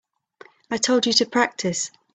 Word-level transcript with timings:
I 0.71 0.77
told 0.77 1.05
you 1.05 1.13
to 1.13 1.27
practice. 1.27 1.91